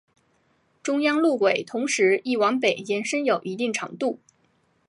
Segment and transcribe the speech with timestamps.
[0.81, 4.19] 中央路轨同时亦往北延伸有一定长度。